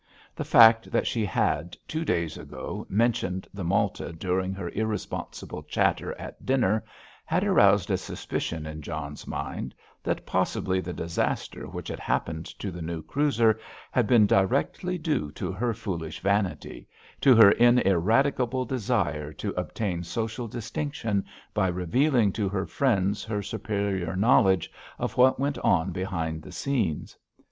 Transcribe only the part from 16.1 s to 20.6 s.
vanity—to her ineradicable desire to obtain social